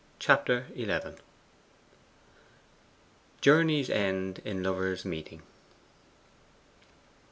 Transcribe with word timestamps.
Chapter 0.17 0.65
XI 0.75 0.99
'Journeys 3.41 3.87
end 3.91 4.41
in 4.43 4.63
lovers 4.63 5.05
meeting. 5.05 5.43